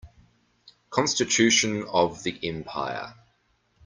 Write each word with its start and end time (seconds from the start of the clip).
Constitution 0.89 1.83
of 1.83 2.23
the 2.23 2.39
empire. 2.41 3.13